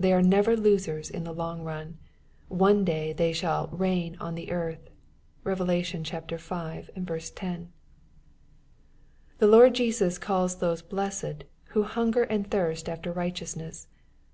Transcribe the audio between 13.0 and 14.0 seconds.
righteousness.